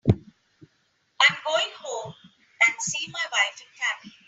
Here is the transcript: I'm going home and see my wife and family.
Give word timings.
I'm 0.09 0.17
going 1.45 1.71
home 1.77 2.13
and 2.67 2.75
see 2.79 3.05
my 3.11 3.25
wife 3.31 3.61
and 3.61 4.03
family. 4.03 4.15